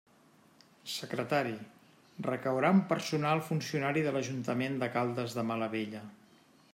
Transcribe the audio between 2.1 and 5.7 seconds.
recaurà en personal funcionari de l'Ajuntament de Caldes de